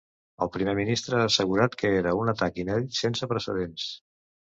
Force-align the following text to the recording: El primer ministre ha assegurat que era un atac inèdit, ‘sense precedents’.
El 0.43 0.49
primer 0.53 0.73
ministre 0.77 1.19
ha 1.19 1.27
assegurat 1.31 1.75
que 1.81 1.91
era 1.97 2.13
un 2.21 2.31
atac 2.33 2.57
inèdit, 2.63 2.97
‘sense 3.01 3.29
precedents’. 3.35 3.87